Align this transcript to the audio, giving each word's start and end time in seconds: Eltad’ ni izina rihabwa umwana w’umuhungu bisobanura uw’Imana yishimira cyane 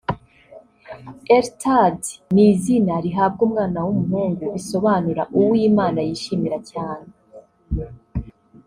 Eltad’ 1.35 1.99
ni 2.33 2.43
izina 2.51 2.93
rihabwa 3.05 3.41
umwana 3.47 3.77
w’umuhungu 3.85 4.43
bisobanura 4.55 5.21
uw’Imana 5.39 5.99
yishimira 6.07 6.57
cyane 6.71 7.09